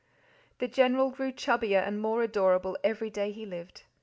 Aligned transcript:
The 0.57 0.67
General 0.67 1.11
grew 1.11 1.31
chubbier 1.31 1.77
and 1.77 2.01
more 2.01 2.23
adorable 2.23 2.75
every 2.83 3.11
day 3.11 3.31
he 3.31 3.45
lived. 3.45 3.83